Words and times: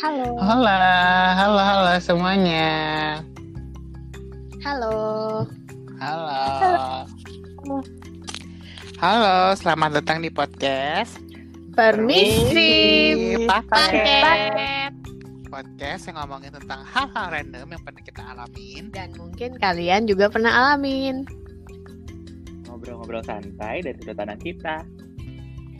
Halo. 0.00 0.32
Halo, 0.40 0.64
halo, 1.36 1.60
halo 1.60 1.92
semuanya. 2.00 2.72
Halo. 4.64 4.96
Halo. 6.00 6.40
Halo, 8.96 9.52
selamat 9.60 10.00
datang 10.00 10.24
di 10.24 10.32
podcast 10.32 11.20
Permisi. 11.76 12.72
Paket. 13.44 14.96
Podcast 15.52 16.08
yang 16.08 16.16
ngomongin 16.16 16.56
tentang 16.56 16.80
hal-hal 16.80 17.26
random 17.36 17.68
yang 17.68 17.82
pernah 17.84 18.00
kita 18.00 18.24
alamin. 18.24 18.88
Dan 18.88 19.12
mungkin 19.20 19.60
kalian 19.60 20.08
juga 20.08 20.32
pernah 20.32 20.72
alamin. 20.72 21.28
Ngobrol-ngobrol 22.72 23.20
santai 23.20 23.84
dari 23.84 24.00
sudut 24.00 24.16
pandang 24.16 24.40
kita. 24.40 24.80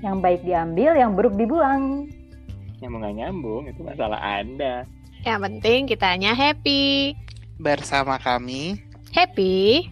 Yang 0.04 0.16
baik 0.20 0.40
diambil, 0.44 0.92
yang 0.92 1.16
buruk 1.16 1.40
dibuang. 1.40 2.19
Yang 2.80 2.90
mau 2.96 2.98
nggak 3.04 3.16
nyambung 3.20 3.68
itu 3.68 3.84
masalah 3.84 4.16
Anda. 4.16 4.88
Yang 5.20 5.40
penting 5.44 5.80
kitanya 5.84 6.32
happy. 6.32 7.12
Bersama 7.60 8.16
kami, 8.16 8.80
Happy. 9.12 9.84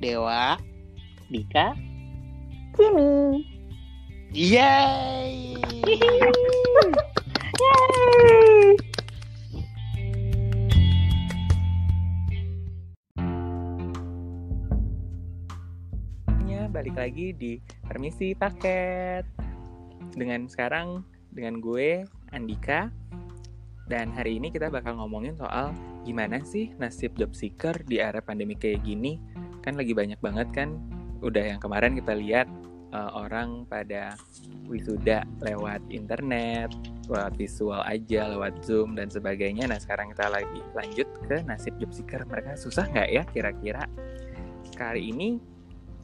Dewa. 0.00 0.56
Dika, 1.28 1.76
Kimi. 2.72 3.44
Yeay! 4.32 5.60
Yeay. 7.60 8.80
ya 16.48 16.70
balik 16.70 16.96
lagi 16.96 17.36
di 17.36 17.60
Permisi 17.84 18.32
Paket. 18.32 19.28
Dengan 20.16 20.48
sekarang 20.48 21.04
dengan 21.34 21.58
gue 21.58 22.06
Andika 22.32 22.88
dan 23.92 24.08
hari 24.08 24.40
ini 24.40 24.48
kita 24.48 24.72
bakal 24.72 24.96
ngomongin 24.96 25.36
soal 25.36 25.76
gimana 26.08 26.40
sih 26.42 26.72
nasib 26.80 27.12
job 27.20 27.36
seeker 27.36 27.76
di 27.84 28.00
era 28.00 28.24
pandemi 28.24 28.56
kayak 28.56 28.80
gini. 28.82 29.20
Kan 29.60 29.76
lagi 29.76 29.92
banyak 29.92 30.18
banget 30.18 30.48
kan 30.50 30.80
udah 31.22 31.54
yang 31.54 31.60
kemarin 31.62 31.94
kita 31.94 32.16
lihat 32.16 32.48
uh, 32.96 33.10
orang 33.14 33.68
pada 33.68 34.16
wisuda 34.64 35.28
lewat 35.44 35.84
internet, 35.92 36.72
lewat 37.10 37.36
visual 37.36 37.84
aja, 37.84 38.32
lewat 38.32 38.64
Zoom 38.64 38.96
dan 38.96 39.12
sebagainya. 39.12 39.68
Nah 39.68 39.76
sekarang 39.76 40.14
kita 40.14 40.32
lagi 40.32 40.60
lanjut 40.72 41.08
ke 41.28 41.44
nasib 41.44 41.76
job 41.76 41.90
seeker. 41.92 42.22
Mereka 42.24 42.56
susah 42.56 42.86
nggak 42.88 43.08
ya 43.12 43.22
kira-kira? 43.28 43.84
Kali 44.72 45.12
ini 45.12 45.36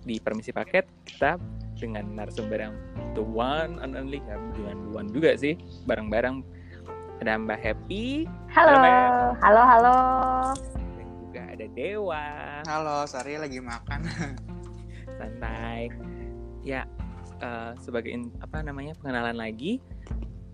di 0.04 0.20
permisi 0.20 0.52
paket 0.52 0.86
kita 1.08 1.40
dengan 1.78 2.04
narasumber 2.12 2.58
yang 2.60 2.74
the 3.14 3.22
one 3.22 3.78
and 3.78 3.94
only 3.94 4.18
ya 4.20 4.34
dengan 4.52 4.76
the 4.76 4.90
one 4.92 5.08
juga 5.08 5.34
sih 5.34 5.54
bareng-bareng 5.86 6.42
ada 7.18 7.34
Mbak 7.34 7.58
Happy 7.58 8.26
Halo. 8.48 8.74
Halo, 8.74 8.94
Halo, 9.38 9.62
halo. 9.64 9.96
dan 10.94 11.08
juga 11.18 11.42
ada 11.48 11.66
Dewa 11.72 12.24
Halo, 12.64 12.96
sorry 13.04 13.34
lagi 13.36 13.58
makan. 13.58 14.06
santai 15.18 15.90
ya 16.62 16.86
eh, 17.38 17.72
sebagai 17.78 18.10
in- 18.10 18.34
apa 18.38 18.62
namanya 18.62 18.94
pengenalan 18.96 19.34
lagi 19.34 19.82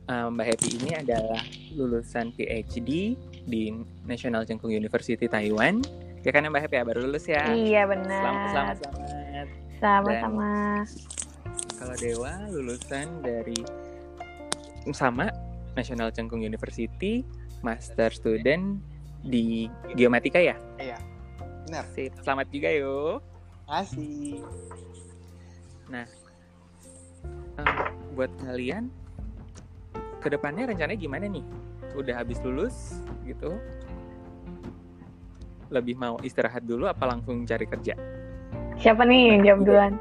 eh, 0.07 0.27
Mbak 0.27 0.47
Happy 0.47 0.69
ini 0.79 0.91
adalah 0.95 1.43
lulusan 1.71 2.33
PhD 2.33 3.13
di 3.45 3.63
National 4.05 4.45
Cheng 4.45 4.57
Kung 4.57 4.73
University 4.73 5.29
Taiwan 5.29 5.85
ya 6.25 6.33
kan 6.33 6.49
Mbak 6.49 6.63
Happy 6.65 6.77
ya 6.77 6.85
baru 6.85 7.05
lulus 7.05 7.29
ya 7.29 7.45
Iya 7.53 7.85
selamat 7.85 7.93
benar. 7.93 8.21
selamat 8.49 8.77
selamat 8.81 9.24
Sama-sama. 9.79 10.83
kalau 11.75 11.95
Dewa 11.99 12.33
lulusan 12.51 13.21
dari 13.21 13.59
sama 14.93 15.29
National 15.75 16.13
Cheng 16.15 16.31
Kung 16.31 16.41
University 16.41 17.25
Master 17.65 18.13
Student 18.13 18.79
di 19.25 19.69
Geomatika 19.97 20.39
ya 20.41 20.57
Iya. 20.77 20.99
Benar. 21.65 21.85
Sip, 21.97 22.13
selamat 22.21 22.47
juga 22.53 22.69
yo 22.73 23.19
Kasih. 23.65 24.45
Eh, 25.89 26.09
buat 28.19 28.31
kalian 28.43 28.91
ke 30.21 30.29
depannya 30.29 30.69
rencananya 30.69 30.99
gimana 30.99 31.25
nih 31.29 31.45
udah 31.95 32.15
habis 32.21 32.43
lulus 32.43 32.99
gitu 33.23 33.55
lebih 35.71 35.95
mau 35.99 36.19
istirahat 36.21 36.63
dulu 36.67 36.87
apa 36.91 37.05
langsung 37.07 37.47
cari 37.47 37.67
kerja 37.67 37.95
Siapa 38.85 39.01
nih 39.09 39.33
yang 39.33 39.41
jawab 39.49 39.61
duluan? 39.65 39.93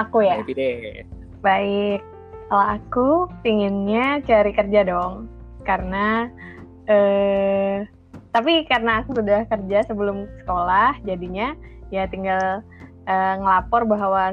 Aku 0.00 0.24
ya. 0.24 0.40
Happy 0.40 0.56
deh 0.56 1.04
Baik. 1.44 2.00
Kalau 2.48 2.64
aku 2.80 3.08
pinginnya 3.44 4.24
cari 4.24 4.56
kerja 4.56 4.88
dong. 4.88 5.28
Karena 5.68 6.32
eh 6.88 7.84
tapi 8.32 8.64
karena 8.64 9.04
aku 9.04 9.20
sudah 9.20 9.44
kerja 9.44 9.84
sebelum 9.84 10.24
sekolah, 10.40 10.96
jadinya 11.04 11.52
ya 11.92 12.08
tinggal 12.08 12.64
eh, 13.04 13.34
ngelapor 13.36 13.84
bahwa 13.84 14.32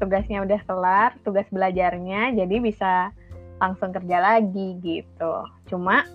tugasnya 0.00 0.40
udah 0.40 0.60
kelar, 0.64 1.12
tugas 1.20 1.44
belajarnya, 1.52 2.32
jadi 2.32 2.56
bisa 2.56 3.12
langsung 3.60 3.92
kerja 3.92 4.16
lagi 4.16 4.80
gitu. 4.80 5.44
Cuma 5.68 6.08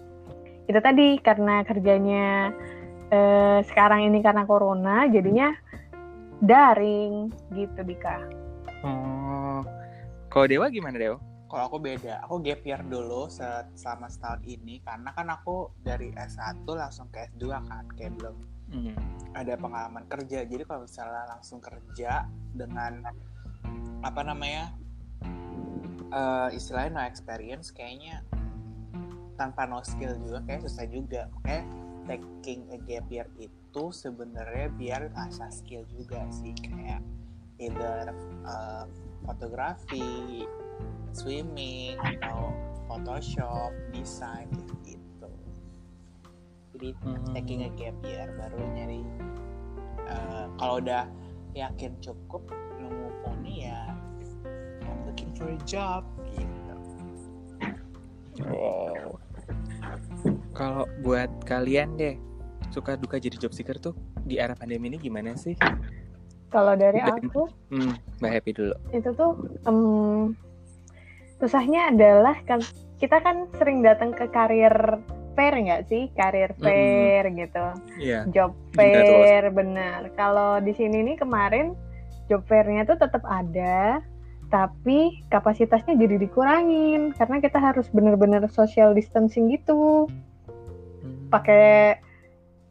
itu 0.66 0.80
tadi 0.82 1.22
karena 1.22 1.62
kerjanya 1.70 2.50
eh, 3.14 3.62
sekarang 3.70 4.10
ini 4.10 4.26
karena 4.26 4.42
corona, 4.50 5.06
jadinya 5.06 5.54
daring 6.42 7.30
gitu 7.54 7.80
Dika. 7.82 8.18
oh 8.84 9.62
kalau 10.28 10.46
Dewa 10.46 10.68
gimana 10.68 10.98
Dewa 10.98 11.20
Kalau 11.46 11.68
aku 11.68 11.84
beda, 11.84 12.24
aku 12.24 12.40
gap 12.40 12.64
year 12.64 12.80
dulu 12.80 13.28
se- 13.28 13.68
selama 13.76 14.08
setahun 14.08 14.40
ini 14.42 14.80
karena 14.80 15.12
kan 15.12 15.28
aku 15.28 15.68
dari 15.78 16.16
S1 16.16 16.64
langsung 16.64 17.12
ke 17.12 17.28
S2 17.28 17.44
kan, 17.62 17.84
kayak 17.92 18.16
belum 18.16 18.36
Hmm. 18.72 18.96
ada 19.36 19.60
pengalaman 19.60 20.08
kerja. 20.08 20.48
Jadi 20.48 20.64
kalau 20.64 20.88
misalnya 20.88 21.28
langsung 21.28 21.60
kerja 21.60 22.24
dengan 22.56 23.04
apa 24.00 24.22
namanya 24.24 24.72
eh, 26.08 26.56
istilahnya 26.56 26.96
no 26.96 27.04
experience, 27.04 27.68
kayaknya 27.70 28.24
tanpa 29.36 29.68
no 29.68 29.84
skill 29.84 30.16
juga 30.18 30.40
kayak 30.48 30.64
susah 30.64 30.88
juga. 30.88 31.28
Kayak 31.44 31.68
taking 32.10 32.66
a 32.74 32.78
gap 32.86 33.06
year 33.10 33.28
itu 33.38 33.84
sebenarnya 33.94 34.74
biar 34.76 35.02
asah 35.16 35.50
skill 35.54 35.86
juga 35.92 36.26
sih 36.34 36.54
kayak 36.60 37.02
either 37.62 38.10
eh, 38.46 38.86
fotografi, 39.26 40.44
swimming 41.14 41.96
atau 42.02 42.50
Photoshop, 42.90 43.72
desain 43.96 44.52
gitu. 44.84 45.30
Jadi 46.76 46.90
Hmm. 47.00 47.32
taking 47.32 47.62
a 47.64 47.72
gap 47.78 47.96
year 48.04 48.28
baru 48.36 48.60
nyari 48.76 49.06
eh, 50.10 50.46
kalau 50.60 50.82
udah 50.82 51.08
yakin 51.56 51.96
cukup 52.04 52.44
nemu 52.80 53.08
poni 53.24 53.70
ya 53.70 53.92
I'm 54.82 55.06
looking 55.06 55.32
for 55.38 55.48
a 55.48 55.60
job 55.64 56.04
gitu 56.34 56.76
Wow. 58.42 59.21
Kalau 60.52 60.84
buat 61.00 61.32
kalian 61.44 61.96
deh, 61.96 62.16
suka 62.70 62.96
duka 62.96 63.18
jadi 63.18 63.36
job 63.40 63.52
seeker 63.52 63.78
tuh 63.78 63.96
di 64.22 64.36
era 64.36 64.54
pandemi 64.54 64.92
ini 64.92 64.98
gimana 64.98 65.36
sih? 65.36 65.56
Kalau 66.52 66.76
dari 66.76 67.00
aku 67.00 67.48
Hmm, 67.72 67.96
Mbak 68.20 68.32
Happy 68.32 68.52
dulu. 68.52 68.76
itu 68.92 69.10
tuh 69.16 69.32
em, 69.64 70.36
susahnya 71.40 71.90
adalah 71.90 72.36
kan 72.44 72.60
kita 73.00 73.24
kan 73.24 73.48
sering 73.56 73.80
datang 73.82 74.12
ke 74.12 74.28
karir 74.30 75.00
fair 75.34 75.56
nggak 75.56 75.88
sih 75.88 76.12
karir 76.14 76.52
fair 76.60 77.24
gitu 77.32 77.66
Iya. 77.98 78.28
job 78.30 78.52
fair 78.76 79.48
benar 79.50 80.12
kalau 80.14 80.60
di 80.60 80.76
sini 80.76 81.02
nih 81.02 81.18
kemarin 81.18 81.72
job 82.28 82.44
fairnya 82.46 82.84
tuh 82.84 83.00
tetap 83.00 83.24
ada 83.24 84.04
tapi 84.52 85.24
kapasitasnya 85.32 85.96
jadi 85.96 86.20
dikurangin 86.20 87.16
karena 87.16 87.40
kita 87.40 87.58
harus 87.58 87.88
benar-benar 87.88 88.44
social 88.52 88.92
distancing 88.92 89.48
gitu. 89.48 90.12
Pakai 91.32 91.98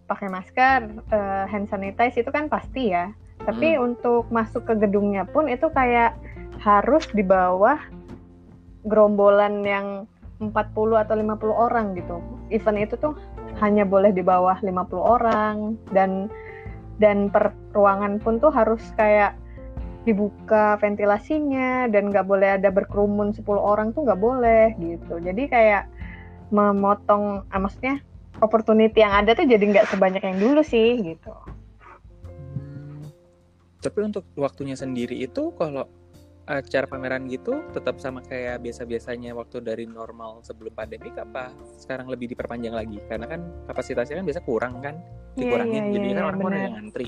pakai 0.06 0.28
masker 0.28 0.78
eh, 1.10 1.44
hand 1.48 1.66
sanitize 1.72 2.20
itu 2.20 2.28
kan 2.28 2.52
pasti 2.52 2.92
ya 2.92 3.08
tapi 3.40 3.80
untuk 3.80 4.28
masuk 4.28 4.68
ke 4.68 4.74
gedungnya 4.76 5.24
pun 5.24 5.48
itu 5.48 5.72
kayak 5.72 6.12
harus 6.60 7.08
di 7.16 7.24
bawah 7.24 7.80
gerombolan 8.84 9.64
yang 9.64 9.86
40 10.40 10.56
atau 10.96 11.14
50 11.16 11.52
orang 11.52 11.86
gitu. 11.96 12.16
Event 12.48 12.80
itu 12.80 12.96
tuh 12.96 13.16
hanya 13.60 13.84
boleh 13.84 14.12
di 14.12 14.24
bawah 14.24 14.56
50 14.60 14.96
orang 14.96 15.76
dan 15.92 16.32
dan 17.00 17.28
per 17.28 17.52
ruangan 17.76 18.20
pun 18.20 18.40
tuh 18.40 18.52
harus 18.52 18.80
kayak 18.96 19.36
dibuka 20.08 20.80
ventilasinya 20.80 21.88
dan 21.92 22.08
nggak 22.08 22.24
boleh 22.24 22.56
ada 22.56 22.72
berkerumun 22.72 23.36
10 23.36 23.44
orang 23.56 23.92
tuh 23.92 24.08
nggak 24.08 24.20
boleh 24.20 24.72
gitu. 24.80 25.20
Jadi 25.20 25.48
kayak 25.48 25.84
memotong, 26.48 27.44
ah, 27.52 27.60
maksudnya 27.60 28.00
opportunity 28.38 29.02
yang 29.02 29.26
ada 29.26 29.34
tuh 29.34 29.44
jadi 29.44 29.60
nggak 29.60 29.90
sebanyak 29.90 30.22
yang 30.22 30.38
dulu 30.38 30.62
sih 30.62 30.94
gitu. 31.02 31.32
Tapi 33.80 33.98
untuk 34.04 34.28
waktunya 34.36 34.76
sendiri 34.76 35.16
itu 35.18 35.50
kalau 35.56 35.88
acara 36.44 36.82
pameran 36.84 37.30
gitu 37.30 37.62
tetap 37.70 38.02
sama 38.02 38.26
kayak 38.26 38.58
biasa-biasanya 38.58 39.30
waktu 39.38 39.62
dari 39.62 39.86
normal 39.86 40.42
sebelum 40.42 40.74
pandemi 40.74 41.14
apa 41.14 41.54
sekarang 41.78 42.10
lebih 42.10 42.34
diperpanjang 42.34 42.74
lagi 42.74 42.98
karena 43.06 43.30
kan 43.30 43.40
kapasitasnya 43.70 44.18
kan 44.18 44.26
biasa 44.26 44.40
kurang 44.42 44.74
kan 44.82 44.98
Iya, 45.38 45.46
dikurangin 45.46 45.84
iya, 45.86 45.92
jadi 45.94 46.02
iya, 46.02 46.10
kan 46.10 46.18
iya, 46.18 46.26
orang-orang 46.26 46.50
benar. 46.50 46.66
yang 46.66 46.74
ngantri 46.74 47.06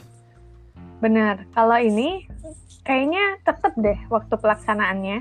Benar. 1.03 1.37
Kalau 1.51 1.79
ini 1.83 2.09
kayaknya 2.87 3.25
tetap 3.43 3.75
deh 3.75 3.99
waktu 4.07 4.35
pelaksanaannya 4.39 5.19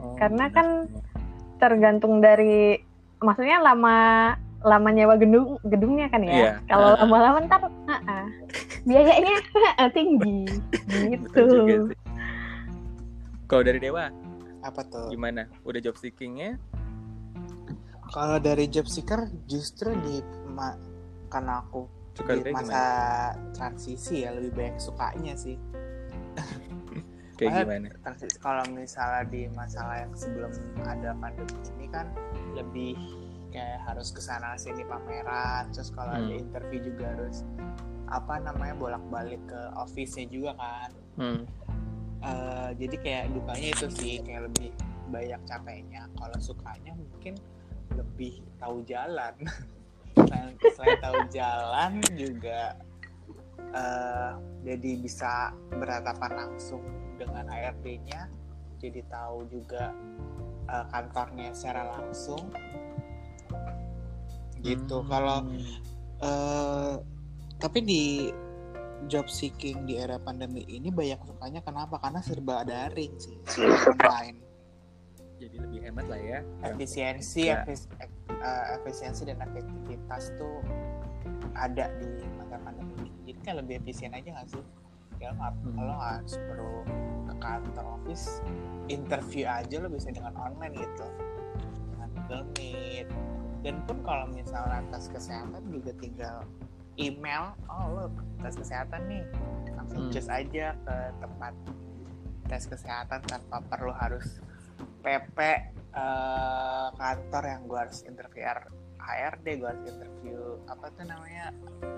Oh, 0.00 0.16
Karena 0.16 0.48
benar. 0.48 0.56
kan 0.56 0.66
tergantung 1.60 2.24
dari 2.24 2.80
maksudnya 3.20 3.60
lama 3.60 4.32
lama 4.60 4.88
nyewa 4.92 5.14
gedung 5.16 5.56
gedungnya 5.64 6.06
kan 6.12 6.20
ya. 6.20 6.32
Iya. 6.32 6.52
Kalau 6.68 6.88
Ah. 6.92 6.96
lama-lama 7.04 7.38
ntar 7.48 7.60
ah, 7.88 8.00
ah. 8.04 8.26
biayanya 8.84 9.34
tinggi 9.96 10.48
gitu. 11.08 11.88
Kalau 13.48 13.62
dari 13.66 13.80
Dewa 13.82 14.12
Apa 14.60 14.84
tuh? 14.84 15.08
gimana? 15.08 15.48
Udah 15.64 15.80
job 15.80 15.96
seekingnya? 15.96 16.60
Kalau 18.10 18.36
dari 18.42 18.66
job 18.68 18.84
seeker 18.84 19.30
justru 19.46 19.94
di 20.04 20.20
karena 21.30 21.62
aku 21.62 21.86
Suka 22.12 22.36
di 22.36 22.52
masa 22.52 22.82
transisi 23.54 24.26
ya 24.26 24.34
lebih 24.34 24.52
banyak 24.52 24.76
sukanya 24.76 25.32
sih. 25.38 25.56
Kayak 27.40 27.64
gimana? 27.64 27.88
Transisi 28.04 28.36
kalau 28.36 28.64
misalnya 28.74 29.24
di 29.30 29.48
masalah 29.56 30.04
yang 30.04 30.12
sebelum 30.12 30.52
ada 30.84 31.16
pandemi 31.16 31.56
ini 31.78 31.86
kan 31.88 32.12
lebih 32.52 32.98
kayak 33.50 33.82
harus 33.86 34.14
ke 34.14 34.22
sana 34.22 34.54
sini 34.56 34.86
pameran, 34.86 35.70
terus 35.74 35.90
kalau 35.94 36.14
ada 36.14 36.30
Hmm. 36.30 36.42
interview 36.42 36.80
juga 36.90 37.14
harus 37.14 37.42
apa 38.10 38.42
namanya 38.42 38.74
bolak-balik 38.74 39.42
ke 39.46 39.60
office-nya 39.78 40.26
juga 40.30 40.50
kan. 40.58 40.90
Hmm. 41.18 41.42
Eh, 42.20 42.70
jadi 42.76 42.96
kayak 43.00 43.24
dukanya 43.32 43.68
itu 43.72 43.86
sih 43.96 44.20
kayak 44.20 44.52
lebih 44.52 44.70
banyak 45.08 45.40
capeknya 45.48 46.04
kalau 46.20 46.36
sukanya 46.36 46.92
mungkin 46.92 47.34
lebih 47.96 48.44
tahu 48.60 48.84
jalan 48.84 49.34
selain, 50.14 50.52
selain 50.76 50.98
tahu 51.00 51.18
jalan 51.32 51.92
juga 52.14 52.76
eh, 53.72 54.32
jadi 54.68 54.90
bisa 55.00 55.50
berhadapan 55.72 56.46
langsung 56.46 56.84
dengan 57.16 57.48
HRD-nya 57.48 58.28
jadi 58.76 59.00
tahu 59.08 59.48
juga 59.48 59.96
eh, 60.68 60.84
kantornya 60.92 61.56
secara 61.56 61.88
langsung 61.88 62.52
gitu 64.62 64.96
Hmm. 65.00 65.08
kalau 65.08 65.38
eh 66.20 66.94
tapi 67.56 67.78
di 67.80 68.04
job 69.04 69.24
seeking 69.26 69.84
di 69.84 69.96
era 69.96 70.16
pandemi 70.16 70.60
ini 70.66 70.88
banyak 70.88 71.20
sukanya 71.24 71.60
kenapa? 71.60 71.96
Karena 71.98 72.20
serba 72.20 72.62
daring 72.62 73.16
sih, 73.16 73.36
serba 73.44 73.96
online. 73.96 74.38
jadi 75.40 75.56
lebih 75.56 75.80
hemat 75.80 76.04
lah 76.04 76.20
ya. 76.20 76.38
Efisiensi, 76.62 77.48
Ya. 77.48 77.64
efis- 77.64 77.88
eh, 78.28 78.64
efisiensi 78.76 79.24
dan 79.24 79.40
efektivitas 79.40 80.36
tuh 80.36 80.60
ada 81.56 81.88
di 81.96 82.08
masa 82.36 82.60
pandemi 82.60 82.92
ini. 83.00 83.32
Jadi 83.32 83.40
kan 83.40 83.54
lebih 83.56 83.80
efisien 83.80 84.12
aja 84.12 84.28
nggak 84.36 84.48
sih? 84.52 84.60
Ya 85.16 85.32
lo 85.32 85.40
nggak 85.40 85.52
Hmm. 85.64 85.80
lo 85.80 85.96
harus 85.96 86.36
perlu 86.36 86.72
ke 87.24 87.34
kantor 87.40 87.84
office, 87.96 88.44
interview 88.88 89.48
aja 89.48 89.80
lo 89.80 89.88
bisa 89.88 90.12
dengan 90.12 90.36
online 90.36 90.76
gitu, 90.76 91.08
dengan 91.88 92.08
Google 92.12 92.44
Meet. 92.60 93.08
Dan 93.60 93.84
pun 93.84 94.00
kalau 94.00 94.26
misalnya 94.32 94.80
tes 94.88 95.12
kesehatan 95.12 95.62
juga 95.68 95.92
tinggal 96.00 96.36
email, 96.96 97.52
oh 97.68 97.84
lo 97.92 98.04
tes 98.40 98.56
kesehatan 98.56 99.04
nih, 99.08 99.24
langsung 99.76 100.08
Hmm. 100.08 100.12
cus 100.12 100.28
aja 100.28 100.72
ke 100.76 100.96
tempat 101.20 101.54
tes 102.48 102.64
kesehatan 102.66 103.20
tanpa 103.28 103.62
perlu 103.68 103.92
harus 103.92 104.40
PP 105.00 105.38
eh, 105.90 106.88
kantor 106.94 107.44
yang 107.44 107.62
gue 107.66 107.78
harus 107.78 108.00
interview 108.06 108.44
HRD, 109.00 109.46
gue 109.58 109.68
harus 109.68 109.84
interview 109.88 110.38
apa 110.68 110.86
tuh 110.94 111.04
namanya 111.08 111.46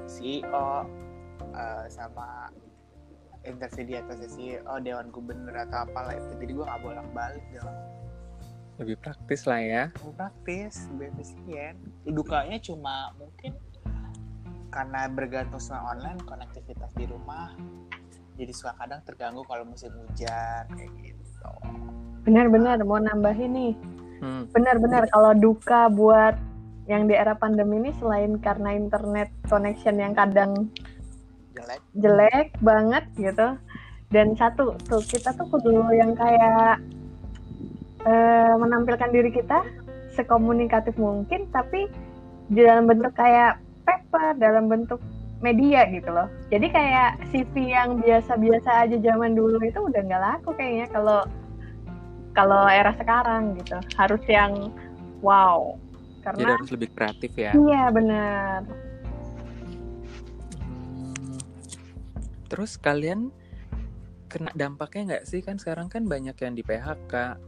CEO 0.07 0.69
eh, 1.53 1.87
sama 1.91 2.51
interview 3.43 3.85
di 3.87 3.95
atas 3.99 4.19
CEO 4.35 4.75
Dewan 4.79 5.11
Gubernur 5.11 5.55
atau 5.55 5.87
apalah 5.87 6.15
itu 6.15 6.31
jadi 6.39 6.53
gue 6.55 6.65
nggak 6.67 6.83
bolak 6.83 7.09
balik 7.11 7.45
dalam 7.55 7.75
Lebih 8.81 8.97
praktis 8.99 9.45
lah 9.45 9.61
ya. 9.61 9.83
lebih 10.01 10.15
praktis 10.17 10.89
lebih 10.97 11.13
efisien 11.17 11.75
dukanya 12.09 12.57
cuma 12.59 13.13
mungkin 13.21 13.53
karena 14.73 15.05
bergantung 15.13 15.61
sama 15.61 15.93
online 15.93 16.19
konektivitas 16.25 16.91
di 16.97 17.05
rumah 17.05 17.53
jadi 18.41 18.53
suka 18.57 18.73
kadang 18.81 19.05
terganggu 19.05 19.45
kalau 19.45 19.69
musim 19.69 19.93
hujan 19.93 20.65
kayak 20.73 20.91
gitu 21.05 21.23
Benar-benar 22.23 22.79
mau 22.87 23.03
nambahin 23.03 23.51
nih. 23.51 23.75
Hmm. 24.23 24.47
Benar-benar 24.55 25.11
kalau 25.11 25.35
duka 25.35 25.91
buat 25.91 26.39
yang 26.87 27.11
di 27.11 27.15
era 27.15 27.35
pandemi 27.35 27.83
ini 27.83 27.91
selain 27.99 28.39
karena 28.39 28.75
internet 28.75 29.31
connection 29.47 29.99
yang 29.99 30.15
kadang 30.15 30.71
jelek 31.55 31.83
jelek 31.99 32.49
banget 32.63 33.05
gitu. 33.19 33.59
Dan 34.13 34.39
satu 34.39 34.79
tuh 34.87 35.03
kita 35.03 35.35
tuh 35.35 35.51
kudu 35.51 35.83
yang 35.99 36.15
kayak 36.15 36.79
eh, 38.07 38.55
menampilkan 38.59 39.11
diri 39.11 39.31
kita 39.31 39.63
sekomunikatif 40.13 40.95
mungkin 41.01 41.49
tapi 41.51 41.89
di 42.53 42.61
dalam 42.61 42.85
bentuk 42.85 43.17
kayak 43.17 43.63
paper 43.89 44.37
dalam 44.37 44.69
bentuk 44.69 45.01
media 45.43 45.91
gitu 45.91 46.09
loh. 46.09 46.31
Jadi 46.55 46.71
kayak 46.71 47.19
CV 47.35 47.75
yang 47.75 47.99
biasa-biasa 47.99 48.87
aja 48.87 48.97
zaman 49.03 49.35
dulu 49.35 49.59
itu 49.67 49.83
udah 49.83 50.01
nggak 50.01 50.23
laku 50.23 50.55
kayaknya 50.55 50.87
kalau 50.95 51.21
kalau 52.33 52.63
era 52.71 52.95
sekarang 52.95 53.59
gitu. 53.59 53.77
Harus 53.99 54.23
yang 54.31 54.71
wow. 55.21 55.75
Jadi 56.23 56.39
Karena 56.39 56.55
harus 56.55 56.71
lebih 56.71 56.89
kreatif 56.95 57.33
ya. 57.35 57.51
iya 57.51 57.91
benar. 57.91 58.63
Hmm. 60.63 61.39
Terus 62.47 62.79
kalian 62.79 63.35
kena 64.31 64.55
dampaknya 64.55 65.03
nggak 65.19 65.25
sih 65.27 65.43
kan 65.43 65.59
sekarang 65.59 65.91
kan 65.91 66.07
banyak 66.07 66.39
yang 66.39 66.55
di 66.55 66.63
PHK. 66.63 67.43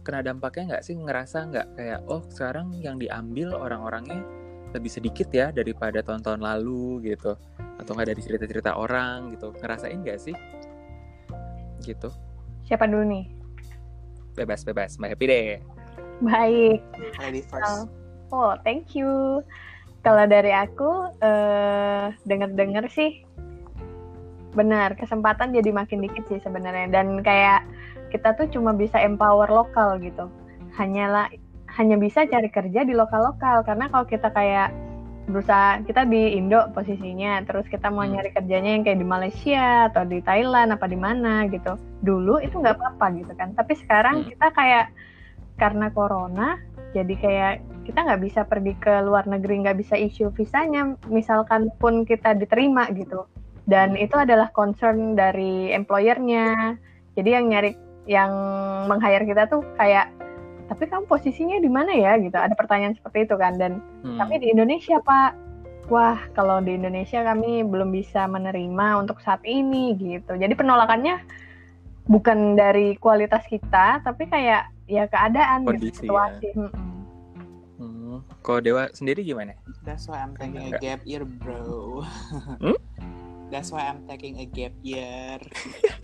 Kena 0.00 0.24
dampaknya 0.24 0.76
nggak 0.76 0.84
sih 0.84 0.96
ngerasa 0.96 1.38
nggak 1.52 1.66
kayak 1.76 2.00
oh 2.08 2.24
sekarang 2.32 2.72
yang 2.80 2.96
diambil 2.96 3.52
orang-orangnya 3.52 4.24
lebih 4.72 4.88
sedikit 4.88 5.28
ya 5.34 5.50
daripada 5.50 6.00
tahun-tahun 6.00 6.40
lalu 6.40 7.12
gitu 7.12 7.34
atau 7.80 7.90
nggak 7.92 8.08
dari 8.14 8.20
cerita-cerita 8.22 8.76
orang 8.78 9.34
gitu 9.34 9.50
ngerasain 9.60 9.98
nggak 10.00 10.20
sih 10.20 10.36
gitu 11.84 12.08
Siapa 12.64 12.86
dulu 12.86 13.04
nih? 13.08 13.24
bebas 14.38 14.62
bebas 14.62 14.94
mbak 14.96 15.18
happy 15.18 15.26
deh 15.26 15.48
Baik. 16.22 16.80
lady 17.18 17.42
first 17.44 17.90
Oh, 18.30 18.54
thank 18.62 18.94
you. 18.94 19.42
Kalau 20.06 20.22
dari 20.30 20.54
aku, 20.54 21.10
eh 21.18 22.14
denger-denger 22.24 22.86
sih, 22.94 23.26
benar 24.54 24.94
kesempatan 24.94 25.50
jadi 25.50 25.74
makin 25.74 25.98
dikit 25.98 26.30
sih 26.30 26.38
sebenarnya. 26.38 26.94
Dan 26.94 27.26
kayak 27.26 27.66
kita 28.10 28.34
tuh 28.36 28.50
cuma 28.50 28.74
bisa 28.74 28.98
empower 28.98 29.48
lokal 29.48 29.96
gitu. 30.02 30.26
Hanyalah 30.76 31.30
hanya 31.78 31.96
bisa 31.96 32.26
cari 32.26 32.50
kerja 32.50 32.82
di 32.82 32.92
lokal-lokal 32.92 33.62
karena 33.62 33.86
kalau 33.88 34.06
kita 34.06 34.28
kayak 34.34 34.74
berusaha 35.30 35.78
kita 35.86 36.02
di 36.10 36.34
Indo 36.34 36.58
posisinya 36.74 37.46
terus 37.46 37.62
kita 37.70 37.86
mau 37.86 38.02
Hmm. 38.02 38.18
nyari 38.18 38.34
kerjanya 38.34 38.70
yang 38.74 38.82
kayak 38.82 38.98
di 38.98 39.06
Malaysia 39.06 39.86
atau 39.86 40.02
di 40.02 40.18
Thailand 40.26 40.74
apa 40.74 40.90
di 40.90 40.98
mana 40.98 41.46
gitu 41.46 41.78
dulu 42.02 42.42
itu 42.42 42.58
nggak 42.58 42.74
apa-apa 42.74 43.14
gitu 43.14 43.32
kan 43.38 43.54
tapi 43.54 43.78
sekarang 43.78 44.26
Hmm. 44.26 44.28
kita 44.34 44.46
kayak 44.50 44.86
karena 45.54 45.86
corona 45.94 46.58
jadi 46.90 47.14
kayak 47.14 47.54
kita 47.86 47.98
nggak 48.02 48.22
bisa 48.26 48.40
pergi 48.42 48.74
ke 48.82 48.94
luar 49.06 49.30
negeri 49.30 49.62
nggak 49.62 49.78
bisa 49.78 49.94
issue 49.94 50.34
visanya 50.34 50.98
misalkan 51.06 51.70
pun 51.78 52.02
kita 52.02 52.34
diterima 52.34 52.90
gitu 52.90 53.22
dan 53.70 53.94
itu 53.94 54.18
adalah 54.18 54.50
concern 54.50 55.14
dari 55.14 55.70
employernya 55.70 56.74
jadi 57.14 57.38
yang 57.38 57.54
nyari 57.54 57.78
yang 58.10 58.30
meng-hire 58.90 59.22
kita 59.22 59.46
tuh 59.46 59.62
kayak 59.78 60.10
tapi 60.66 60.90
kamu 60.90 61.06
posisinya 61.06 61.62
di 61.62 61.70
mana 61.70 61.94
ya 61.94 62.18
gitu 62.18 62.34
ada 62.34 62.54
pertanyaan 62.58 62.98
seperti 62.98 63.26
itu 63.26 63.38
kan 63.38 63.54
dan 63.54 63.78
Hmm. 64.02 64.18
kami 64.18 64.42
di 64.42 64.50
Indonesia 64.50 64.98
pak 64.98 65.38
wah 65.86 66.18
kalau 66.34 66.58
di 66.58 66.74
Indonesia 66.74 67.22
kami 67.22 67.62
belum 67.62 67.94
bisa 67.94 68.26
menerima 68.26 68.98
untuk 68.98 69.22
saat 69.22 69.42
ini 69.46 69.94
gitu 69.94 70.34
jadi 70.34 70.50
penolakannya 70.58 71.22
bukan 72.10 72.58
dari 72.58 72.98
kualitas 72.98 73.46
kita 73.46 74.02
tapi 74.02 74.26
kayak 74.26 74.66
ya 74.90 75.06
keadaan 75.06 75.62
Kondisi, 75.62 76.02
gitu 76.02 76.10
situasi 76.10 76.48
Mm-mm. 76.58 76.88
Hmm. 77.78 78.18
Kalau 78.42 78.60
Dewa 78.60 78.90
sendiri 78.92 79.22
gimana? 79.22 79.54
That's 79.86 80.04
why 80.10 80.20
I'm 80.20 80.36
taking 80.36 80.74
a 80.74 80.76
gap 80.76 81.00
year, 81.08 81.24
bro. 81.24 82.04
Hmm? 82.60 82.76
That's 83.50 83.74
why 83.74 83.90
I'm 83.90 84.06
taking 84.06 84.38
a 84.38 84.46
gap 84.46 84.74
year. 84.80 85.42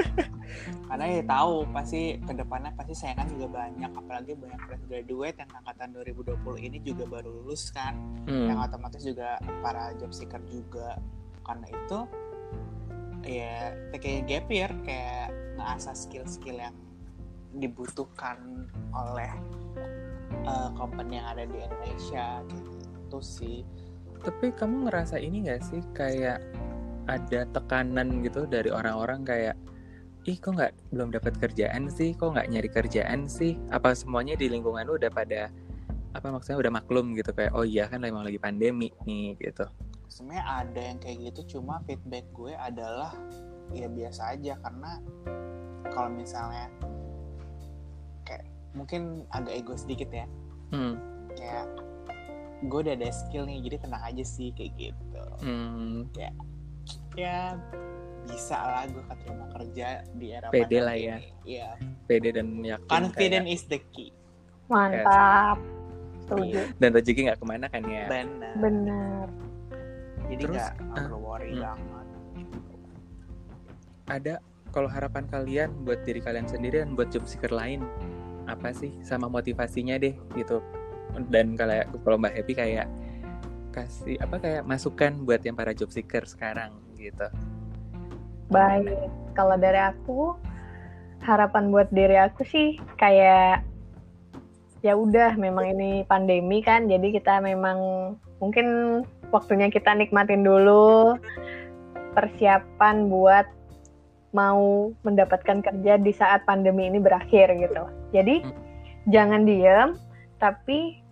Karena 0.90 1.06
ya 1.06 1.22
tahu 1.22 1.66
pasti 1.70 2.18
ke 2.18 2.32
depannya 2.34 2.74
pasti 2.74 2.94
sayangan 2.94 3.26
juga 3.30 3.46
banyak, 3.62 3.90
apalagi 3.94 4.34
banyak 4.34 4.60
fresh 4.66 4.84
graduate 4.90 5.36
yang 5.38 5.50
angkatan 5.62 5.88
2020 5.94 6.66
ini 6.66 6.78
juga 6.82 7.04
baru 7.06 7.30
lulus 7.30 7.70
kan, 7.70 7.94
Hmm. 8.26 8.50
yang 8.50 8.58
otomatis 8.58 9.06
juga 9.06 9.38
para 9.62 9.94
job 9.98 10.10
seeker 10.10 10.42
juga. 10.50 10.98
Karena 11.46 11.66
itu 11.70 11.98
ya 13.26 13.74
taking 13.94 14.22
a 14.22 14.24
gap 14.26 14.46
year 14.50 14.70
kayak 14.82 15.30
ngasah 15.58 15.94
skill-skill 15.94 16.58
yang 16.58 16.74
dibutuhkan 17.56 18.66
oleh 18.94 19.30
uh, 20.46 20.70
company 20.74 21.18
yang 21.18 21.26
ada 21.34 21.44
di 21.46 21.58
Indonesia 21.58 22.42
gitu 22.50 23.18
sih 23.22 23.58
tapi 24.22 24.50
kamu 24.54 24.88
ngerasa 24.88 25.20
ini 25.20 25.46
gak 25.46 25.62
sih 25.62 25.80
kayak 25.94 26.42
ada 27.06 27.46
tekanan 27.50 28.22
gitu 28.26 28.44
dari 28.46 28.70
orang-orang 28.70 29.22
kayak 29.22 29.56
ih 30.26 30.34
kok 30.42 30.58
nggak 30.58 30.74
belum 30.90 31.14
dapat 31.14 31.38
kerjaan 31.38 31.86
sih? 31.86 32.12
Kok 32.18 32.34
nggak 32.34 32.50
nyari 32.50 32.70
kerjaan 32.70 33.30
sih? 33.30 33.54
Apa 33.70 33.94
semuanya 33.94 34.34
di 34.34 34.50
lingkungan 34.50 34.82
lu 34.82 34.98
udah 34.98 35.10
pada 35.10 35.54
apa 36.16 36.32
maksudnya 36.32 36.66
udah 36.66 36.72
maklum 36.82 37.12
gitu 37.14 37.30
kayak 37.30 37.52
oh 37.52 37.62
iya 37.62 37.86
kan 37.86 38.02
emang 38.02 38.26
lagi 38.26 38.42
pandemi 38.42 38.90
nih 39.06 39.38
gitu. 39.38 39.70
Sebenarnya 40.10 40.44
ada 40.66 40.80
yang 40.80 40.98
kayak 40.98 41.16
gitu 41.30 41.58
cuma 41.58 41.78
feedback 41.86 42.26
gue 42.34 42.56
adalah 42.58 43.14
ya 43.70 43.86
biasa 43.86 44.34
aja 44.34 44.58
karena 44.58 44.98
kalau 45.94 46.10
misalnya 46.10 46.66
kayak 48.26 48.48
mungkin 48.74 49.22
agak 49.30 49.62
ego 49.62 49.74
sedikit 49.78 50.10
ya. 50.10 50.26
Hmm. 50.74 50.98
kayak 51.38 51.70
gue 52.66 52.78
udah 52.82 52.98
ada 52.98 53.12
skill 53.14 53.46
nih 53.46 53.62
jadi 53.62 53.86
tenang 53.86 54.02
aja 54.02 54.24
sih 54.26 54.50
kayak 54.56 54.74
gitu. 54.74 55.22
Hmm. 55.38 56.10
ya 56.18 56.34
ya. 57.16 57.56
Bisa 58.26 58.58
lah 58.58 58.84
gue 58.90 59.04
keterima 59.06 59.46
kerja 59.54 59.88
di 60.12 60.26
era 60.34 60.48
pede 60.50 60.78
lah 60.82 60.96
ya. 60.98 61.16
iya. 61.46 61.68
Pede 62.04 62.34
dan 62.36 62.60
yakin 62.60 62.86
confident 62.90 63.46
kayak... 63.48 63.56
is 63.56 63.62
the 63.66 63.80
key. 63.90 64.10
Mantap. 64.68 65.58
Setuju. 66.26 66.60
Dan 66.82 66.90
rezeki 66.90 67.20
nggak 67.30 67.38
ke 67.38 67.46
mana 67.46 67.66
kan 67.70 67.82
ya? 67.86 68.04
Benar. 68.10 68.54
Benar. 68.58 69.26
Jadi 70.26 70.42
nggak 70.42 70.72
uh, 70.74 70.86
perlu 70.90 71.18
worry 71.22 71.54
hmm. 71.54 71.62
banget. 71.62 72.06
Ada 74.06 74.34
kalau 74.74 74.90
harapan 74.90 75.24
kalian 75.30 75.70
buat 75.86 76.02
diri 76.02 76.20
kalian 76.20 76.50
sendiri 76.50 76.82
dan 76.82 76.98
buat 76.98 77.08
job 77.14 77.24
seeker 77.24 77.54
lain 77.54 77.86
apa 78.46 78.70
sih 78.74 78.94
sama 79.06 79.30
motivasinya 79.30 79.98
deh 79.98 80.14
gitu. 80.34 80.58
Dan 81.30 81.54
kalau 81.54 81.80
kalau 82.02 82.16
mbak 82.18 82.34
Happy 82.34 82.52
kayak 82.58 82.90
kasih 83.70 84.18
apa 84.18 84.40
kayak 84.40 84.62
masukan 84.66 85.22
buat 85.22 85.44
yang 85.44 85.54
para 85.54 85.76
job 85.76 85.92
seeker 85.92 86.24
sekarang 86.24 86.85
gitu 86.98 87.28
Baik, 88.46 89.10
kalau 89.34 89.58
dari 89.58 89.80
aku 89.82 90.38
harapan 91.26 91.74
buat 91.74 91.90
diri 91.90 92.14
aku 92.14 92.46
sih 92.46 92.78
kayak 92.94 93.66
ya 94.86 94.94
udah 94.94 95.34
memang 95.34 95.74
ini 95.74 96.06
pandemi 96.06 96.62
kan, 96.62 96.86
jadi 96.86 97.10
kita 97.10 97.42
memang 97.42 97.78
mungkin 98.38 99.02
waktunya 99.34 99.66
kita 99.66 99.90
nikmatin 99.98 100.46
dulu 100.46 101.18
persiapan 102.14 103.10
buat 103.10 103.50
mau 104.30 104.94
mendapatkan 105.02 105.64
kerja 105.64 105.98
di 105.98 106.12
saat 106.14 106.46
pandemi 106.46 106.86
ini 106.86 107.02
berakhir 107.02 107.50
gitu. 107.50 107.82
Jadi 108.14 108.46
hmm. 108.46 108.52
jangan 109.10 109.42
diem, 109.42 109.98
tapi 110.38 111.02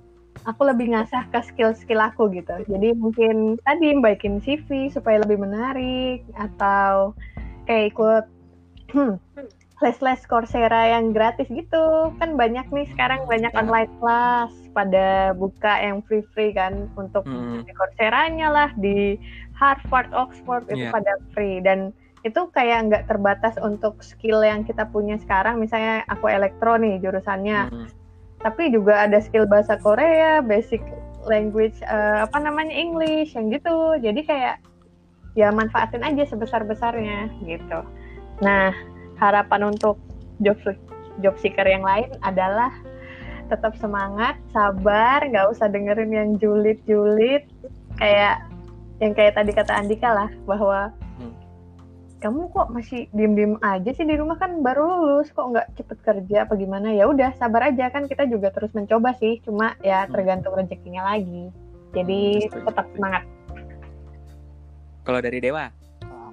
aku 0.45 0.63
lebih 0.69 0.93
ngasah 0.93 1.29
ke 1.33 1.41
skill-skill 1.41 2.01
aku 2.01 2.29
gitu. 2.33 2.53
Jadi 2.69 2.93
mungkin 2.97 3.57
tadi 3.65 3.97
baikin 3.99 4.41
CV 4.45 4.93
supaya 4.93 5.21
lebih 5.25 5.41
menarik 5.41 6.25
atau 6.37 7.17
kayak 7.65 7.97
ikut 7.97 8.25
hmm, 8.93 9.17
les-les 9.81 10.21
Coursera 10.29 10.93
yang 10.97 11.17
gratis 11.17 11.49
gitu. 11.49 12.13
Kan 12.21 12.37
banyak 12.37 12.69
nih 12.71 12.87
sekarang 12.93 13.25
banyak 13.25 13.53
iya. 13.53 13.61
online 13.61 13.93
class 13.99 14.53
pada 14.77 15.33
buka 15.33 15.81
yang 15.81 16.05
free-free 16.05 16.53
kan 16.53 16.93
untuk 16.95 17.25
hmm. 17.25 17.65
di 17.65 17.73
Coursera-nya 17.73 18.49
lah 18.53 18.71
di 18.77 19.17
Harvard, 19.57 20.13
Oxford 20.13 20.69
itu 20.69 20.89
yeah. 20.89 20.93
pada 20.93 21.13
free 21.33 21.63
dan 21.65 21.95
itu 22.25 22.49
kayak 22.57 22.89
nggak 22.89 23.05
terbatas 23.05 23.55
untuk 23.61 24.01
skill 24.01 24.41
yang 24.41 24.65
kita 24.65 24.89
punya 24.89 25.21
sekarang 25.21 25.61
misalnya 25.61 26.09
aku 26.09 26.33
elektro 26.33 26.81
nih 26.81 26.97
jurusannya 26.97 27.69
hmm. 27.69 28.04
Tapi 28.45 28.69
juga 28.69 29.09
ada 29.09 29.19
skill 29.25 29.49
bahasa 29.49 29.81
Korea 29.81 30.45
basic 30.45 30.85
language 31.25 31.75
uh, 31.89 32.29
apa 32.29 32.37
namanya 32.37 32.77
English 32.77 33.33
yang 33.33 33.49
gitu 33.49 33.97
jadi 33.99 34.21
kayak 34.23 34.57
ya 35.35 35.49
manfaatin 35.51 36.05
aja 36.05 36.29
sebesar 36.29 36.63
besarnya 36.69 37.33
gitu 37.49 37.81
nah 38.45 38.71
harapan 39.17 39.73
untuk 39.73 39.97
job 40.45 40.61
job 41.25 41.35
seeker 41.41 41.65
yang 41.65 41.83
lain 41.83 42.13
adalah 42.21 42.71
tetap 43.49 43.73
semangat 43.81 44.37
sabar 44.53 45.25
nggak 45.25 45.49
usah 45.49 45.69
dengerin 45.73 46.13
yang 46.13 46.31
julid-julid 46.37 47.49
kayak 47.97 48.45
yang 49.03 49.13
kayak 49.15 49.35
tadi 49.35 49.51
kata 49.51 49.73
Andika 49.75 50.11
lah 50.15 50.31
bahwa. 50.47 50.95
Kamu 52.25 52.49
kok 52.57 52.73
masih 52.73 53.05
diem-diem 53.13 53.61
aja 53.61 53.93
sih 53.93 54.09
di 54.09 54.17
rumah 54.17 54.41
kan 54.41 54.65
baru 54.65 54.81
lulus 55.05 55.29
kok 55.29 55.45
nggak 55.45 55.77
cepet 55.77 55.99
kerja 56.01 56.49
apa 56.49 56.57
gimana 56.57 56.97
ya 56.97 57.05
udah 57.05 57.37
sabar 57.37 57.69
aja 57.69 57.93
kan 57.93 58.09
kita 58.09 58.25
juga 58.25 58.49
terus 58.49 58.73
mencoba 58.73 59.13
sih 59.21 59.45
cuma 59.45 59.77
ya 59.85 60.09
hmm. 60.09 60.11
tergantung 60.17 60.57
rezekinya 60.57 61.05
lagi 61.05 61.53
jadi 61.93 62.49
hmm, 62.49 62.65
tetap 62.65 62.89
semangat 62.97 63.29
kalau 65.05 65.21
dari 65.21 65.37
Dewa? 65.37 65.69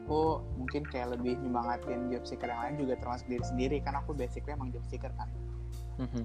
Aku 0.02 0.40
mungkin 0.56 0.88
kayak 0.88 1.20
lebih 1.20 1.36
nyemangatin 1.44 2.08
job 2.08 2.24
seeker 2.24 2.48
yang 2.48 2.64
lain 2.64 2.76
juga 2.88 2.96
termasuk 3.04 3.28
diri 3.28 3.44
sendiri 3.44 3.78
kan 3.84 4.00
aku 4.00 4.16
basically 4.16 4.56
emang 4.56 4.72
job 4.72 4.84
seeker 4.88 5.12
kan. 5.20 5.28
Mm-hmm. 6.00 6.24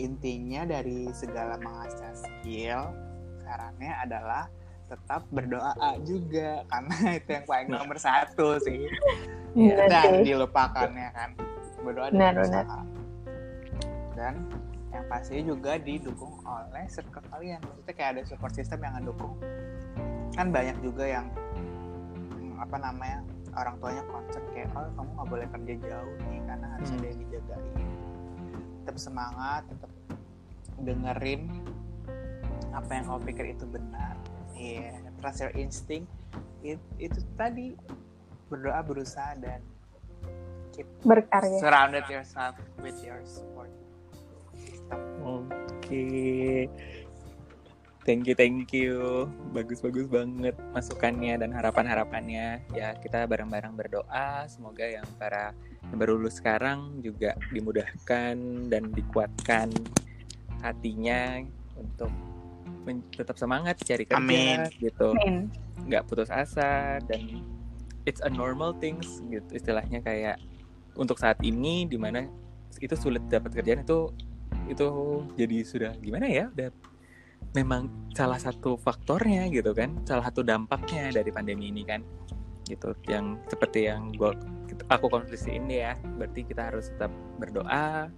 Intinya 0.00 0.64
dari 0.64 1.12
segala 1.12 1.60
mengasah 1.60 2.16
skill, 2.16 2.96
sarannya 3.44 3.92
adalah 4.00 4.48
tetap 4.88 5.22
berdoa 5.30 5.72
juga 6.02 6.62
karena 6.68 6.96
itu 7.18 7.30
yang 7.30 7.46
paling 7.46 7.68
nah. 7.70 7.78
nomor 7.82 7.98
satu 7.98 8.58
sih. 8.62 8.88
ya, 9.52 9.84
dan 9.88 10.24
dilupakannya 10.24 11.08
kan 11.12 11.30
berdoa 11.82 12.08
dan 12.14 12.34
berusaha. 12.38 12.80
Dan 14.12 14.34
yang 14.92 15.04
pasti 15.08 15.40
juga 15.40 15.80
didukung 15.80 16.36
oleh 16.44 16.84
circle 16.88 17.24
kalian. 17.32 17.60
Maksudnya 17.64 17.94
kayak 17.96 18.10
ada 18.18 18.22
support 18.28 18.52
system 18.52 18.84
yang 18.84 18.94
ngedukung. 19.00 19.34
Kan 20.36 20.52
banyak 20.52 20.76
juga 20.84 21.04
yang 21.08 21.26
apa 22.62 22.76
namanya 22.78 23.18
orang 23.58 23.74
tuanya 23.82 24.02
concern 24.08 24.44
kayak 24.54 24.70
oh 24.72 24.88
kamu 24.96 25.10
nggak 25.12 25.28
boleh 25.28 25.46
kerja 25.50 25.74
jauh 25.82 26.14
nih 26.30 26.40
karena 26.46 26.66
harus 26.78 26.88
hmm. 26.88 26.96
ada 26.96 27.06
yang 27.06 27.18
dijagain 27.20 27.88
tetap 28.82 28.96
semangat 28.96 29.62
tetap 29.66 29.90
dengerin 30.82 31.42
apa 32.72 32.90
yang 32.96 33.04
kamu 33.10 33.20
pikir 33.28 33.46
itu 33.52 33.64
benar 33.68 34.14
iya 34.16 34.21
yeah. 34.56 34.96
trust 35.20 35.40
your 35.40 35.54
instinct 35.54 36.08
It, 36.62 36.78
itu 37.02 37.18
tadi 37.34 37.74
berdoa 38.46 38.86
berusaha 38.86 39.34
dan 39.42 39.58
keep 40.70 40.86
berkarya 41.02 41.58
surrounded 41.58 42.06
yourself 42.06 42.54
with 42.78 42.94
your 43.02 43.18
support 43.26 43.70
system 44.54 45.00
oke 45.26 45.50
okay. 45.82 46.70
Thank 48.02 48.26
you, 48.26 48.34
thank 48.34 48.74
you. 48.74 49.30
Bagus-bagus 49.54 50.10
banget 50.10 50.58
masukannya 50.74 51.38
dan 51.38 51.54
harapan-harapannya. 51.54 52.58
Ya, 52.74 52.98
kita 52.98 53.30
bareng-bareng 53.30 53.78
berdoa. 53.78 54.42
Semoga 54.50 54.82
yang 54.82 55.06
para 55.22 55.54
yang 55.86 56.02
baru 56.02 56.18
lulus 56.18 56.42
sekarang 56.42 56.98
juga 56.98 57.38
dimudahkan 57.54 58.34
dan 58.66 58.90
dikuatkan 58.90 59.70
hatinya 60.66 61.46
untuk 61.78 62.10
tetap 63.14 63.38
semangat 63.38 63.78
cari 63.82 64.04
kerja 64.04 64.18
Amin. 64.18 64.66
gitu. 64.78 65.14
Amin. 65.14 65.50
Nggak 65.86 66.06
putus 66.10 66.30
asa 66.30 66.98
dan 67.06 67.42
it's 68.06 68.22
a 68.22 68.30
normal 68.30 68.74
things 68.74 69.22
gitu 69.30 69.46
istilahnya 69.54 70.02
kayak 70.02 70.36
untuk 70.98 71.16
saat 71.16 71.38
ini 71.40 71.86
di 71.86 71.96
mana 71.96 72.26
itu 72.82 72.94
sulit 72.98 73.22
dapat 73.30 73.54
kerjaan 73.54 73.86
itu 73.86 74.10
itu 74.68 74.86
jadi 75.38 75.56
sudah 75.64 75.92
gimana 76.02 76.26
ya 76.28 76.44
udah 76.52 76.70
memang 77.52 77.88
salah 78.16 78.40
satu 78.40 78.80
faktornya 78.80 79.48
gitu 79.52 79.72
kan 79.76 80.02
salah 80.08 80.24
satu 80.28 80.40
dampaknya 80.42 81.12
dari 81.12 81.30
pandemi 81.30 81.68
ini 81.68 81.84
kan 81.84 82.00
gitu 82.66 82.94
yang 83.10 83.36
seperti 83.50 83.90
yang 83.90 84.14
gue 84.14 84.32
aku 84.88 85.06
konklusiin 85.10 85.68
ya 85.68 85.98
berarti 86.16 86.46
kita 86.46 86.72
harus 86.72 86.88
tetap 86.96 87.12
berdoa 87.36 88.08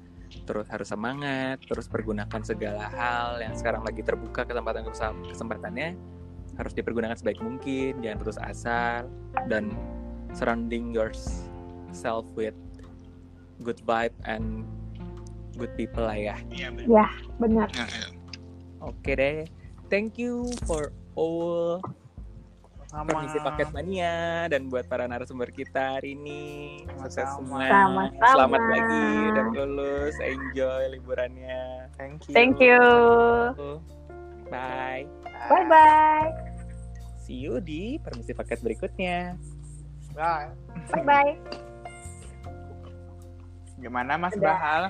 terus 0.43 0.67
harus 0.67 0.89
semangat 0.91 1.63
terus 1.63 1.87
pergunakan 1.87 2.43
segala 2.43 2.91
hal 2.91 3.39
yang 3.39 3.55
sekarang 3.55 3.87
lagi 3.87 4.03
terbuka 4.03 4.43
kesempatan 4.43 4.83
kesempatannya 5.31 5.95
harus 6.55 6.73
dipergunakan 6.75 7.15
sebaik 7.15 7.39
mungkin 7.43 8.03
jangan 8.03 8.19
putus 8.19 8.39
asa 8.39 9.07
dan 9.47 9.71
surrounding 10.35 10.91
yourself 10.91 12.27
with 12.35 12.55
good 13.63 13.79
vibe 13.87 14.15
and 14.27 14.67
good 15.55 15.71
people 15.79 16.03
lah 16.03 16.19
ya. 16.19 16.37
Iya 16.51 16.75
ya, 16.83 17.07
benar. 17.39 17.71
Ya, 17.75 17.87
ya. 17.87 18.07
Oke 18.83 19.15
deh. 19.15 19.47
Thank 19.89 20.19
you 20.19 20.51
for 20.67 20.91
all 21.15 21.79
sama. 22.95 23.09
permisi 23.11 23.39
paket 23.43 23.69
mania 23.75 24.47
dan 24.47 24.71
buat 24.71 24.87
para 24.87 25.11
narasumber 25.11 25.51
kita 25.51 25.99
hari 25.99 26.15
ini. 26.15 26.43
Sukses 27.03 27.27
semua. 27.35 27.67
Sama 27.67 28.05
-sama. 28.15 28.31
Selamat 28.31 28.63
lagi 28.71 29.05
udah 29.35 29.47
lulus. 29.51 30.15
Enjoy 30.23 30.83
liburannya. 30.95 31.91
Thank 31.99 32.31
you. 32.31 32.35
Thank 32.35 32.57
you. 32.63 32.83
Bye. 34.47 35.11
Bye 35.51 35.67
bye. 35.67 36.31
See 37.27 37.43
you 37.43 37.59
di 37.59 37.99
permisi 37.99 38.31
paket 38.31 38.63
berikutnya. 38.63 39.35
Bye. 40.15 40.55
Bye 40.95 41.03
bye. 41.03 41.33
Gimana 43.83 44.17
Mas 44.17 44.33
Udah. 44.39 44.55
Bahal? 44.55 44.83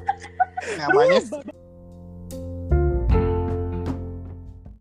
Namanya 0.80 1.52